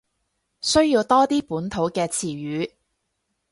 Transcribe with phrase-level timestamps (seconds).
[0.61, 2.71] 需要多啲本土嘅詞語